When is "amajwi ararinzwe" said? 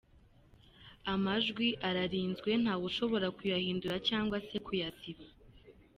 1.13-2.49